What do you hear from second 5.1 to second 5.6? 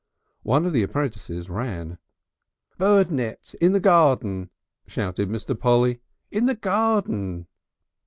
Mr.